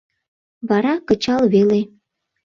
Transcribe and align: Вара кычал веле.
Вара 0.67 0.93
кычал 1.07 1.41
веле. 1.53 1.81